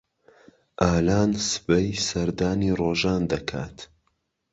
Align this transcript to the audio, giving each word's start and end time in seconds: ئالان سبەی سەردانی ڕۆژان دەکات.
ئالان 0.83 1.31
سبەی 1.49 1.87
سەردانی 2.07 2.71
ڕۆژان 2.79 3.21
دەکات. 3.31 3.77